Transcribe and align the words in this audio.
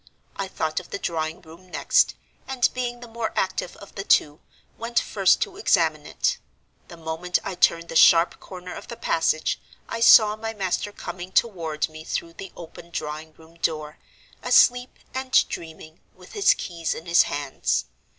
I 0.35 0.47
thought 0.47 0.79
of 0.79 0.89
the 0.89 0.97
drawing 0.97 1.43
room 1.43 1.69
next, 1.69 2.15
and, 2.47 2.67
being 2.73 3.01
the 3.01 3.07
more 3.07 3.31
active 3.35 3.77
of 3.77 3.93
the 3.93 4.03
two, 4.03 4.39
went 4.75 4.99
first 4.99 5.43
to 5.43 5.57
examine 5.57 6.07
it. 6.07 6.39
The 6.87 6.97
moment 6.97 7.37
I 7.43 7.53
turned 7.53 7.87
the 7.87 7.95
sharp 7.95 8.39
corner 8.39 8.73
of 8.73 8.87
the 8.87 8.97
passage, 8.97 9.61
I 9.87 9.99
saw 9.99 10.35
my 10.35 10.55
master 10.55 10.91
coming 10.91 11.31
toward 11.31 11.87
me 11.87 12.03
through 12.03 12.33
the 12.33 12.51
open 12.57 12.89
drawing 12.89 13.33
room 13.35 13.57
door, 13.57 13.99
asleep 14.41 14.97
and 15.13 15.29
dreaming, 15.49 15.99
with 16.15 16.31
his 16.33 16.55
keys 16.55 16.95
in 16.95 17.05
his 17.05 17.21
hands. 17.29 17.85